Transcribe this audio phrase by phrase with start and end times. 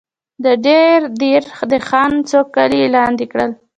[0.43, 0.45] د
[1.19, 1.41] دیر
[1.71, 3.51] د خان څو کلي یې لاندې کړل.